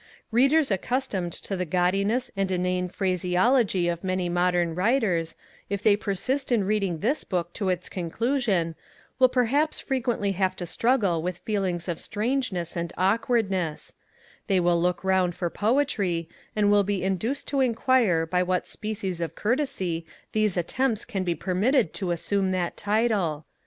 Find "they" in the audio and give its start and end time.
5.83-5.95, 14.47-14.59